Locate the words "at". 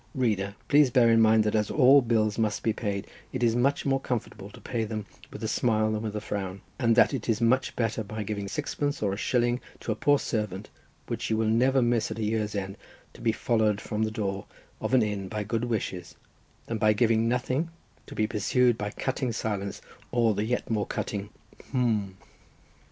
12.09-12.17